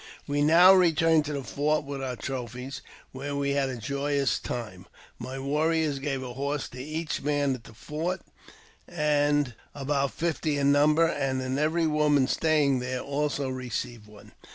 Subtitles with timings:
[0.25, 4.87] We now returned to the fort with our trophies, where we had a joyous time.
[5.19, 8.21] My warriors gave a horse to each man at the fort,
[8.87, 14.31] about fifty in number, and every woman staying there also received one.